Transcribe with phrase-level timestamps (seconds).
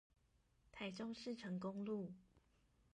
[0.71, 2.11] 台中市成功路